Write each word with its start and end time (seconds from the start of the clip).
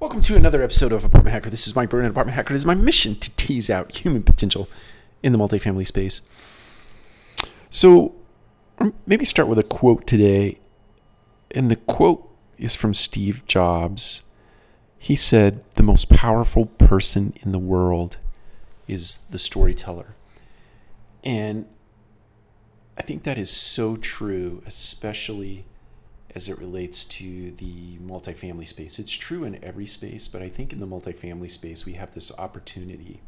Welcome 0.00 0.20
to 0.20 0.36
another 0.36 0.62
episode 0.62 0.92
of 0.92 1.02
Apartment 1.02 1.34
Hacker. 1.34 1.50
This 1.50 1.66
is 1.66 1.74
Mike 1.74 1.90
Brewer, 1.90 2.04
Apartment 2.04 2.36
Hacker. 2.36 2.54
It 2.54 2.56
is 2.56 2.64
my 2.64 2.76
mission 2.76 3.16
to 3.16 3.34
tease 3.34 3.68
out 3.68 3.96
human 3.96 4.22
potential 4.22 4.68
in 5.24 5.32
the 5.32 5.38
multifamily 5.40 5.84
space. 5.84 6.20
So, 7.68 8.14
um, 8.78 8.94
maybe 9.06 9.24
start 9.24 9.48
with 9.48 9.58
a 9.58 9.64
quote 9.64 10.06
today. 10.06 10.60
And 11.50 11.68
the 11.68 11.74
quote 11.74 12.30
is 12.58 12.76
from 12.76 12.94
Steve 12.94 13.44
Jobs. 13.46 14.22
He 14.98 15.16
said, 15.16 15.64
The 15.74 15.82
most 15.82 16.08
powerful 16.08 16.66
person 16.66 17.34
in 17.42 17.50
the 17.50 17.58
world 17.58 18.18
is 18.86 19.22
the 19.30 19.38
storyteller. 19.38 20.14
And 21.24 21.66
I 22.96 23.02
think 23.02 23.24
that 23.24 23.36
is 23.36 23.50
so 23.50 23.96
true, 23.96 24.62
especially 24.64 25.64
as 26.34 26.48
it 26.48 26.58
relates 26.58 27.04
to 27.04 27.52
the 27.52 27.96
multifamily 27.98 28.68
space. 28.68 28.98
It's 28.98 29.12
true 29.12 29.44
in 29.44 29.62
every 29.64 29.86
space, 29.86 30.28
but 30.28 30.42
I 30.42 30.48
think 30.48 30.72
in 30.72 30.80
the 30.80 30.86
multifamily 30.86 31.50
space 31.50 31.86
we 31.86 31.94
have 31.94 32.14
this 32.14 32.36
opportunity, 32.38 33.20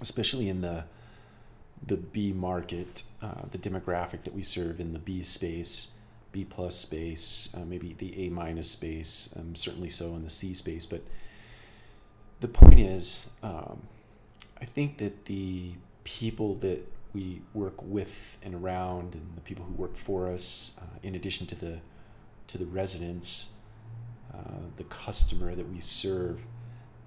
especially 0.00 0.48
in 0.48 0.60
the 0.60 0.84
the 1.86 1.96
B 1.96 2.32
market, 2.32 3.04
uh, 3.22 3.42
the 3.52 3.58
demographic 3.58 4.24
that 4.24 4.34
we 4.34 4.42
serve 4.42 4.80
in 4.80 4.92
the 4.92 4.98
B 4.98 5.22
space, 5.22 5.88
B 6.32 6.44
plus 6.44 6.76
space, 6.76 7.50
uh, 7.54 7.64
maybe 7.64 7.94
the 7.96 8.26
A 8.26 8.30
minus 8.30 8.70
space, 8.70 9.32
um, 9.38 9.54
certainly 9.54 9.88
so 9.88 10.16
in 10.16 10.24
the 10.24 10.30
C 10.30 10.54
space. 10.54 10.86
But 10.86 11.02
the 12.40 12.48
point 12.48 12.80
is, 12.80 13.34
um, 13.44 13.82
I 14.60 14.64
think 14.64 14.98
that 14.98 15.26
the 15.26 15.74
people 16.02 16.56
that 16.56 16.80
we 17.12 17.42
work 17.54 17.82
with 17.82 18.38
and 18.42 18.54
around, 18.54 19.14
and 19.14 19.36
the 19.36 19.40
people 19.40 19.64
who 19.64 19.74
work 19.74 19.96
for 19.96 20.28
us, 20.28 20.76
uh, 20.80 20.98
in 21.02 21.14
addition 21.14 21.46
to 21.46 21.54
the 21.54 21.78
to 22.48 22.58
the 22.58 22.66
residents, 22.66 23.54
uh, 24.34 24.66
the 24.76 24.84
customer 24.84 25.54
that 25.54 25.70
we 25.70 25.80
serve. 25.80 26.40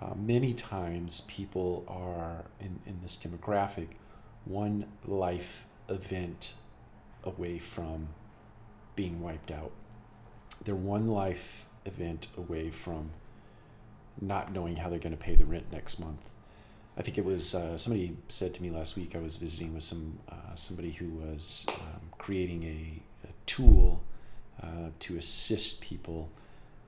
Uh, 0.00 0.14
many 0.14 0.52
times, 0.52 1.22
people 1.22 1.84
are 1.88 2.44
in, 2.60 2.80
in 2.86 3.00
this 3.02 3.16
demographic 3.16 3.88
one 4.44 4.86
life 5.04 5.66
event 5.88 6.54
away 7.24 7.58
from 7.58 8.08
being 8.94 9.20
wiped 9.20 9.50
out. 9.50 9.72
They're 10.64 10.74
one 10.74 11.08
life 11.08 11.66
event 11.84 12.28
away 12.36 12.70
from 12.70 13.10
not 14.20 14.52
knowing 14.52 14.76
how 14.76 14.88
they're 14.88 14.98
going 14.98 15.16
to 15.16 15.22
pay 15.22 15.34
the 15.34 15.44
rent 15.44 15.70
next 15.70 15.98
month. 15.98 16.20
I 16.96 17.02
think 17.02 17.18
it 17.18 17.24
was 17.24 17.54
uh, 17.54 17.76
somebody 17.76 18.16
said 18.28 18.54
to 18.54 18.62
me 18.62 18.70
last 18.70 18.96
week. 18.96 19.14
I 19.14 19.18
was 19.18 19.36
visiting 19.36 19.74
with 19.74 19.84
some 19.84 20.18
uh, 20.28 20.54
somebody 20.54 20.92
who 20.92 21.10
was 21.10 21.66
um, 21.68 22.00
creating 22.16 22.62
a, 22.64 23.28
a 23.28 23.32
tool 23.44 24.02
uh, 24.86 24.90
to 25.00 25.16
assist 25.16 25.80
people 25.80 26.28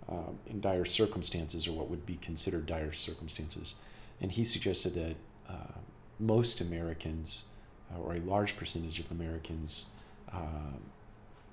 uh, 0.09 0.33
in 0.47 0.61
dire 0.61 0.85
circumstances 0.85 1.67
or 1.67 1.73
what 1.73 1.91
would 1.91 2.07
be 2.07 2.17
considered 2.17 2.67
dire 2.67 2.93
circumstances. 2.93 3.75
And 4.21 4.33
he 4.33 4.45
suggested 4.45 4.95
that 4.95 5.17
uh, 5.49 5.79
most 6.19 6.61
Americans, 6.61 7.47
uh, 7.93 8.01
or 8.01 8.15
a 8.15 8.21
large 8.21 8.57
percentage 8.57 8.99
of 8.99 9.11
Americans, 9.11 9.91
uh, 10.33 10.77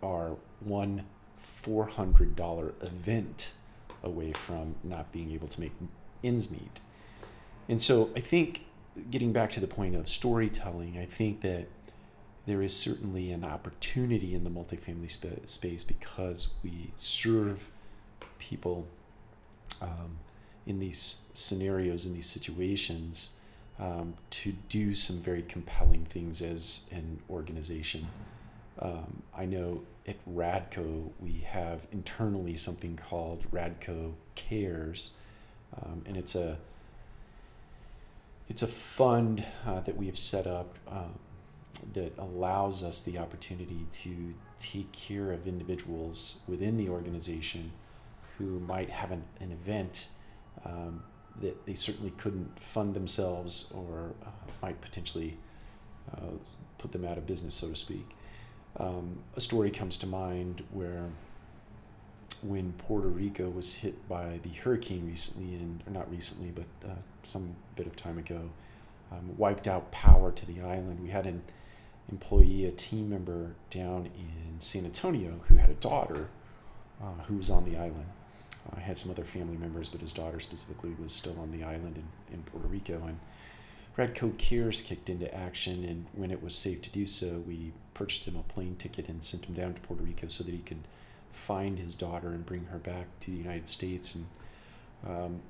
are 0.01 0.35
one 0.59 1.03
$400 1.63 2.73
event 2.81 3.51
away 4.03 4.33
from 4.33 4.75
not 4.83 5.11
being 5.11 5.31
able 5.31 5.47
to 5.47 5.59
make 5.59 5.71
ends 6.23 6.51
meet. 6.51 6.81
And 7.67 7.81
so 7.81 8.11
I 8.15 8.19
think, 8.19 8.65
getting 9.11 9.33
back 9.33 9.51
to 9.51 9.59
the 9.59 9.67
point 9.67 9.95
of 9.95 10.07
storytelling, 10.07 10.97
I 10.97 11.05
think 11.05 11.41
that 11.41 11.67
there 12.45 12.61
is 12.61 12.75
certainly 12.75 13.31
an 13.31 13.43
opportunity 13.43 14.35
in 14.35 14.43
the 14.43 14.49
multifamily 14.49 15.09
sp- 15.09 15.45
space 15.45 15.83
because 15.83 16.53
we 16.63 16.91
serve 16.95 17.69
people 18.37 18.87
um, 19.81 20.19
in 20.65 20.79
these 20.79 21.23
scenarios, 21.33 22.05
in 22.05 22.13
these 22.13 22.29
situations, 22.29 23.31
um, 23.79 24.13
to 24.29 24.53
do 24.69 24.95
some 24.95 25.17
very 25.17 25.41
compelling 25.41 26.05
things 26.05 26.41
as 26.41 26.87
an 26.91 27.19
organization. 27.29 28.07
Um, 28.79 29.23
I 29.35 29.45
know 29.45 29.81
at 30.07 30.17
Radco 30.27 31.11
we 31.19 31.45
have 31.47 31.87
internally 31.91 32.55
something 32.57 32.95
called 32.95 33.49
Radco 33.51 34.13
Cares, 34.35 35.11
um, 35.75 36.03
and 36.05 36.15
it's 36.15 36.35
a 36.35 36.57
it's 38.47 38.61
a 38.61 38.67
fund 38.67 39.43
uh, 39.65 39.79
that 39.81 39.97
we 39.97 40.05
have 40.05 40.19
set 40.19 40.45
up 40.45 40.77
um, 40.87 41.17
that 41.93 42.17
allows 42.17 42.83
us 42.83 43.01
the 43.01 43.17
opportunity 43.17 43.85
to 43.91 44.33
take 44.59 44.91
care 44.91 45.31
of 45.31 45.47
individuals 45.47 46.41
within 46.47 46.77
the 46.77 46.89
organization 46.89 47.71
who 48.37 48.59
might 48.59 48.89
have 48.89 49.11
an, 49.11 49.23
an 49.39 49.51
event 49.51 50.07
um, 50.65 51.03
that 51.41 51.65
they 51.65 51.73
certainly 51.73 52.11
couldn't 52.11 52.59
fund 52.59 52.93
themselves 52.93 53.71
or 53.75 54.13
uh, 54.25 54.29
might 54.61 54.79
potentially 54.81 55.37
uh, 56.13 56.31
put 56.77 56.91
them 56.91 57.05
out 57.05 57.17
of 57.17 57.25
business, 57.25 57.55
so 57.55 57.69
to 57.69 57.75
speak. 57.75 58.09
Um, 58.77 59.19
a 59.35 59.41
story 59.41 59.71
comes 59.71 59.97
to 59.97 60.07
mind 60.07 60.63
where 60.71 61.09
when 62.43 62.73
Puerto 62.73 63.07
Rico 63.07 63.49
was 63.49 63.75
hit 63.75 64.07
by 64.07 64.39
the 64.43 64.49
hurricane 64.49 65.07
recently, 65.07 65.55
and 65.55 65.83
or 65.87 65.91
not 65.91 66.09
recently, 66.11 66.51
but 66.51 66.89
uh, 66.89 66.95
some 67.23 67.55
bit 67.75 67.87
of 67.87 67.95
time 67.95 68.17
ago, 68.17 68.49
um, 69.11 69.37
wiped 69.37 69.67
out 69.67 69.91
power 69.91 70.31
to 70.31 70.45
the 70.45 70.61
island. 70.61 70.99
We 71.01 71.09
had 71.09 71.25
an 71.25 71.43
employee, 72.11 72.65
a 72.65 72.71
team 72.71 73.09
member 73.09 73.55
down 73.69 74.05
in 74.05 74.59
San 74.59 74.85
Antonio 74.85 75.41
who 75.47 75.55
had 75.55 75.69
a 75.69 75.75
daughter 75.75 76.29
uh, 77.01 77.23
who 77.27 77.35
was 77.35 77.49
on 77.49 77.65
the 77.65 77.77
island. 77.77 78.05
I 78.73 78.77
uh, 78.77 78.79
had 78.79 78.97
some 78.97 79.11
other 79.11 79.23
family 79.23 79.57
members, 79.57 79.89
but 79.89 80.01
his 80.01 80.11
daughter 80.11 80.39
specifically 80.39 80.95
was 80.99 81.11
still 81.11 81.39
on 81.39 81.51
the 81.51 81.63
island 81.63 81.97
in, 81.97 82.33
in 82.33 82.43
Puerto 82.43 82.67
Rico. 82.67 83.01
And 83.05 83.19
Radco 83.97 84.35
Cares 84.37 84.81
kicked 84.81 85.09
into 85.09 85.33
action, 85.33 85.83
and 85.83 86.05
when 86.13 86.31
it 86.31 86.43
was 86.43 86.55
safe 86.55 86.81
to 86.83 86.89
do 86.89 87.05
so, 87.05 87.43
we 87.47 87.73
purchased 87.93 88.27
him 88.27 88.35
a 88.35 88.43
plane 88.43 88.75
ticket 88.77 89.07
and 89.07 89.23
sent 89.23 89.45
him 89.45 89.55
down 89.55 89.73
to 89.73 89.81
Puerto 89.81 90.03
Rico 90.03 90.27
so 90.27 90.43
that 90.43 90.51
he 90.51 90.59
could 90.59 90.87
find 91.31 91.77
his 91.77 91.93
daughter 91.93 92.29
and 92.29 92.45
bring 92.45 92.65
her 92.65 92.77
back 92.77 93.07
to 93.21 93.31
the 93.31 93.37
United 93.37 93.69
States. 93.69 94.15
And 94.15 94.25
um, 95.07 95.41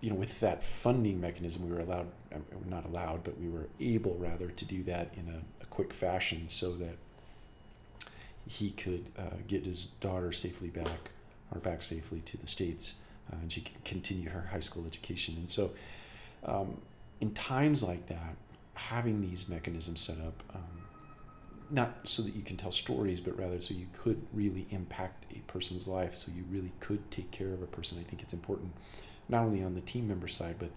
you 0.00 0.10
know, 0.10 0.16
with 0.16 0.40
that 0.40 0.62
funding 0.62 1.20
mechanism, 1.20 1.68
we 1.68 1.74
were 1.74 1.80
allowed, 1.80 2.06
uh, 2.32 2.38
not 2.68 2.84
allowed, 2.84 3.24
but 3.24 3.38
we 3.38 3.48
were 3.48 3.68
able 3.80 4.14
rather 4.16 4.48
to 4.48 4.64
do 4.64 4.82
that 4.84 5.12
in 5.16 5.28
a 5.60 5.64
quick 5.66 5.92
fashion 5.92 6.48
so 6.48 6.72
that 6.72 6.96
he 8.46 8.70
could 8.70 9.06
uh, 9.18 9.36
get 9.46 9.64
his 9.64 9.86
daughter 9.86 10.32
safely 10.32 10.68
back 10.68 11.10
or 11.52 11.60
back 11.60 11.82
safely 11.82 12.20
to 12.20 12.36
the 12.36 12.46
states 12.46 13.00
uh, 13.32 13.36
and 13.40 13.52
she 13.52 13.60
could 13.60 13.84
continue 13.84 14.30
her 14.30 14.48
high 14.50 14.60
school 14.60 14.86
education. 14.86 15.34
And 15.36 15.50
so 15.50 15.70
um, 16.44 16.80
in 17.20 17.32
times 17.34 17.82
like 17.82 18.06
that 18.08 18.36
having 18.74 19.20
these 19.20 19.48
mechanisms 19.48 20.00
set 20.00 20.18
up 20.18 20.42
um, 20.54 20.62
not 21.70 21.98
so 22.04 22.22
that 22.22 22.34
you 22.34 22.42
can 22.42 22.56
tell 22.56 22.70
stories 22.70 23.20
but 23.20 23.36
rather 23.38 23.60
so 23.60 23.74
you 23.74 23.86
could 23.92 24.20
really 24.32 24.66
impact 24.70 25.24
a 25.34 25.38
person's 25.50 25.88
life 25.88 26.14
so 26.14 26.30
you 26.34 26.44
really 26.48 26.72
could 26.80 27.10
take 27.10 27.30
care 27.30 27.52
of 27.52 27.60
a 27.60 27.66
person 27.66 27.98
i 27.98 28.08
think 28.08 28.22
it's 28.22 28.32
important 28.32 28.72
not 29.28 29.44
only 29.44 29.62
on 29.62 29.74
the 29.74 29.80
team 29.80 30.08
member 30.08 30.28
side 30.28 30.56
but 30.58 30.70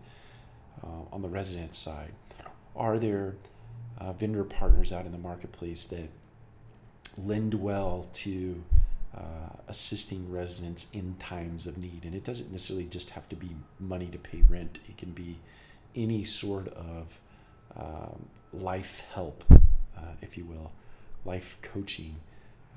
uh, 0.84 1.04
on 1.12 1.22
the 1.22 1.30
resident 1.30 1.74
side 1.74 2.12
are 2.76 2.98
there 2.98 3.36
uh, 3.98 4.12
vendor 4.14 4.44
partners 4.44 4.92
out 4.92 5.06
in 5.06 5.12
the 5.12 5.18
marketplace 5.18 5.86
that 5.86 6.10
lend 7.18 7.54
well 7.54 8.08
to 8.14 8.64
uh, 9.16 9.50
assisting 9.68 10.32
residents 10.32 10.88
in 10.94 11.16
times 11.20 11.68
of 11.68 11.78
need. 11.78 12.06
And 12.06 12.16
it 12.16 12.24
doesn't 12.24 12.52
necessarily 12.52 12.86
just 12.86 13.10
have 13.12 13.28
to 13.30 13.36
be 13.36 13.56
money 13.80 14.08
to 14.08 14.18
pay 14.18 14.42
rent, 14.48 14.80
it 14.88 14.98
can 14.98 15.12
be 15.12 15.38
any 15.96 16.24
sort 16.24 16.70
of 16.70 17.20
um, 17.76 18.26
life 18.54 19.04
help, 19.14 19.44
uh, 19.52 20.14
if 20.22 20.38
you 20.38 20.46
will, 20.46 20.72
life 21.26 21.58
coaching, 21.62 22.16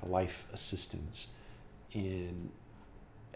uh, 0.03 0.09
life 0.09 0.47
assistance. 0.53 1.29
In 1.93 2.51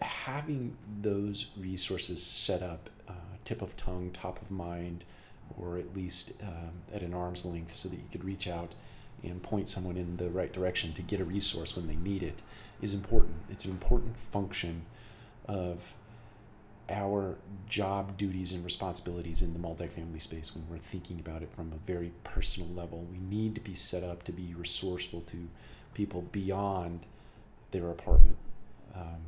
having 0.03 0.77
those 1.01 1.51
resources 1.57 2.23
set 2.23 2.63
up, 2.63 2.91
uh, 3.09 3.13
tip 3.45 3.63
of 3.63 3.77
tongue, 3.77 4.11
top 4.13 4.41
of 4.41 4.51
mind, 4.51 5.05
or 5.59 5.79
at 5.79 5.95
least 5.97 6.35
um, 6.43 6.83
at 6.93 7.03
an 7.03 7.15
arm's 7.15 7.45
length 7.45 7.75
so 7.75 7.89
that 7.89 7.97
you 7.97 8.05
could 8.11 8.25
reach 8.25 8.47
out 8.47 8.75
and 9.23 9.43
point 9.43 9.69
someone 9.69 9.97
in 9.97 10.17
the 10.17 10.31
right 10.31 10.53
direction 10.53 10.93
to 10.93 11.03
get 11.03 11.21
a 11.21 11.25
resource 11.25 11.75
when 11.75 11.87
they 11.87 11.97
need 11.97 12.23
it 12.23 12.43
is 12.81 12.95
important. 12.95 13.35
It's 13.51 13.65
an 13.65 13.71
important 13.71 14.15
function 14.31 14.83
of 15.47 15.95
our 16.91 17.37
job 17.69 18.17
duties 18.17 18.53
and 18.53 18.65
responsibilities 18.65 19.43
in 19.43 19.53
the 19.53 19.59
multifamily 19.59 20.23
space 20.23 20.55
when 20.55 20.65
we're 20.71 20.79
thinking 20.79 21.21
about 21.21 21.43
it 21.43 21.53
from 21.53 21.73
a 21.73 21.87
very 21.87 22.13
personal 22.25 22.69
level. 22.71 23.07
We 23.11 23.19
need 23.19 23.55
to 23.57 23.61
be 23.61 23.75
set 23.75 24.03
up 24.03 24.23
to 24.25 24.33
be 24.33 24.55
resourceful 24.55 25.21
to 25.23 25.49
people 25.95 26.23
beyond 26.33 27.01
their 27.73 27.91
apartment. 27.91 28.37
Um, 28.95 29.27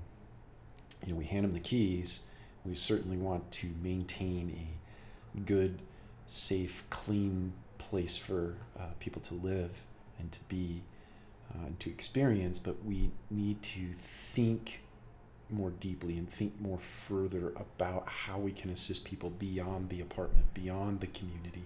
you 1.05 1.13
know, 1.13 1.19
we 1.19 1.25
hand 1.25 1.45
them 1.45 1.53
the 1.53 1.61
keys. 1.61 2.23
We 2.65 2.75
certainly 2.75 3.17
want 3.17 3.51
to 3.53 3.69
maintain 3.83 4.69
a 5.35 5.41
good 5.41 5.81
safe, 6.27 6.85
clean 6.91 7.53
place 7.79 8.17
for 8.17 8.57
uh, 8.79 8.85
people 8.99 9.23
to 9.23 9.35
live 9.35 9.71
and 10.19 10.31
to 10.31 10.41
be 10.49 10.83
uh, 11.53 11.67
and 11.67 11.81
to 11.81 11.91
experience, 11.91 12.59
but 12.59 12.85
we 12.85 13.11
need 13.31 13.61
to 13.63 13.93
think 13.95 14.81
more 15.49 15.71
deeply 15.71 16.17
and 16.17 16.33
think 16.33 16.61
more 16.61 16.79
further 16.79 17.49
about 17.51 18.07
how 18.07 18.39
we 18.39 18.53
can 18.53 18.71
assist 18.71 19.05
people 19.05 19.31
beyond 19.31 19.89
the 19.89 20.01
apartment, 20.01 20.53
beyond 20.55 21.01
the 21.01 21.09
community, 21.09 21.65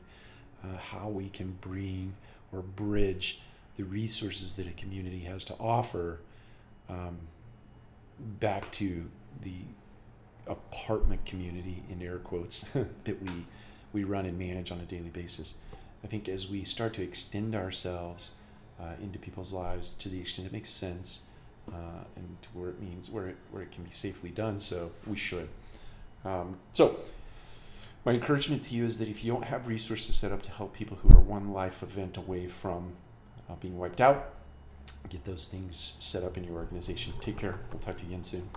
uh, 0.63 0.79
how 0.79 1.09
we 1.09 1.29
can 1.29 1.59
bring 1.61 2.15
or 2.51 2.63
bridge 2.63 3.43
the 3.77 3.85
resources 3.85 4.55
that 4.55 4.67
a 4.67 4.71
community 4.71 5.21
has 5.21 5.45
to 5.45 5.55
offer 5.55 6.21
um, 6.89 7.19
back 8.41 8.71
to 8.73 9.05
the 9.43 9.63
apartment 10.47 11.25
community 11.25 11.83
in 11.91 12.03
air 12.03 12.19
quotes 12.19 12.69
that 13.05 13.23
we 13.23 13.47
we 13.93 14.05
run 14.05 14.27
and 14.27 14.37
manage 14.39 14.73
on 14.73 14.81
a 14.81 14.85
daily 14.85 15.09
basis. 15.09 15.55
I 16.03 16.09
think 16.09 16.29
as 16.29 16.49
we 16.49 16.65
start 16.65 16.95
to 16.95 17.03
extend 17.03 17.55
ourselves 17.55 18.33
uh, 18.81 18.95
into 19.01 19.19
people's 19.19 19.53
lives 19.53 19.95
to 19.95 20.09
the 20.09 20.21
extent 20.21 20.47
it 20.47 20.53
makes 20.53 20.69
sense 20.69 21.23
uh, 21.73 22.05
and 22.17 22.37
to 22.43 22.49
where 22.53 22.71
it 22.71 22.81
means 22.81 23.09
where 23.09 23.29
it 23.29 23.37
where 23.51 23.63
it 23.63 23.71
can 23.71 23.85
be 23.85 23.91
safely 23.91 24.31
done, 24.31 24.61
so 24.61 24.91
we 25.07 25.17
should. 25.17 25.49
Um, 26.25 26.59
so. 26.73 26.99
My 28.07 28.13
encouragement 28.13 28.63
to 28.65 28.75
you 28.75 28.85
is 28.85 28.99
that 28.99 29.09
if 29.09 29.25
you 29.25 29.33
don't 29.33 29.45
have 29.45 29.67
resources 29.67 30.15
set 30.15 30.31
up 30.31 30.43
to 30.43 30.51
help 30.51 30.75
people 30.75 30.99
who 30.99 31.09
are 31.09 31.21
one 31.21 31.55
life 31.55 31.83
event 31.83 32.19
away 32.19 32.47
from 32.47 32.93
uh, 33.49 33.55
being 33.55 33.79
wiped 33.79 33.99
out, 33.99 34.35
get 35.09 35.25
those 35.25 35.49
things 35.49 35.97
set 36.01 36.23
up 36.23 36.37
in 36.37 36.45
your 36.45 36.55
organization. 36.55 37.15
Take 37.21 37.39
care. 37.39 37.59
We'll 37.73 37.81
talk 37.81 37.97
to 37.97 38.03
you 38.05 38.11
again 38.11 38.25
soon. 38.25 38.51